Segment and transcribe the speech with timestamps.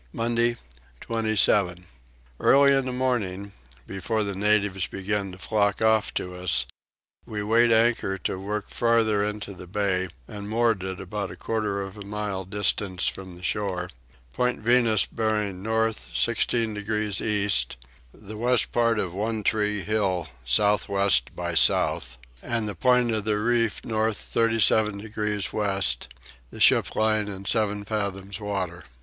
[0.13, 0.57] Monday
[1.01, 1.85] 27.
[2.39, 3.51] Early in the morning,
[3.85, 6.65] before the natives began to flock off to us,
[7.27, 11.83] we weighed anchor to work farther into the bay, and moored at about a quarter
[11.83, 13.91] of a mile distance from the shore;
[14.33, 17.77] Point Venus bearing north 16 degrees east;
[18.11, 23.23] the west part of One tree hill south west by south; and the point of
[23.25, 26.07] the reef north 37 degrees west;
[26.49, 28.83] the ship lying in seven fathoms water.